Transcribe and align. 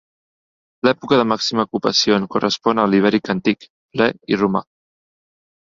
L'època 0.87 1.19
de 1.19 1.25
màxima 1.33 1.67
ocupació 1.69 2.17
en 2.23 2.27
correspon 2.37 2.83
a 2.85 2.89
l'ibèric 2.95 3.33
antic, 3.39 3.69
ple 3.95 4.13
i 4.35 4.43
romà. 4.45 4.69